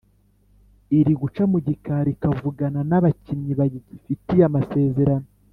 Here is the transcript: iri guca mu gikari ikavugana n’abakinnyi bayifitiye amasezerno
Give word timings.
iri 0.99 1.13
guca 1.21 1.43
mu 1.51 1.57
gikari 1.67 2.09
ikavugana 2.15 2.79
n’abakinnyi 2.89 3.51
bayifitiye 3.59 4.43
amasezerno 4.49 5.29